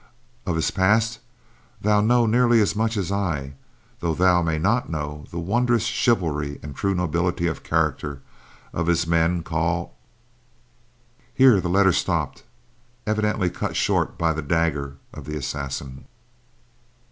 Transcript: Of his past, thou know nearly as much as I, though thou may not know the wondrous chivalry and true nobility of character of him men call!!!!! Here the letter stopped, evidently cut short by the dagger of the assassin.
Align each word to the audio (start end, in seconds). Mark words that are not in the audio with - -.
Of 0.47 0.55
his 0.55 0.71
past, 0.71 1.19
thou 1.79 2.01
know 2.01 2.25
nearly 2.25 2.59
as 2.59 2.75
much 2.75 2.97
as 2.97 3.11
I, 3.11 3.53
though 3.99 4.15
thou 4.15 4.41
may 4.41 4.57
not 4.57 4.89
know 4.89 5.27
the 5.29 5.37
wondrous 5.37 5.85
chivalry 5.85 6.59
and 6.63 6.75
true 6.75 6.95
nobility 6.95 7.45
of 7.45 7.61
character 7.61 8.23
of 8.73 8.89
him 8.89 9.09
men 9.11 9.43
call!!!!! 9.43 9.91
Here 11.35 11.61
the 11.61 11.69
letter 11.69 11.93
stopped, 11.93 12.41
evidently 13.05 13.51
cut 13.51 13.75
short 13.75 14.17
by 14.17 14.33
the 14.33 14.41
dagger 14.41 14.95
of 15.13 15.25
the 15.25 15.37
assassin. 15.37 16.05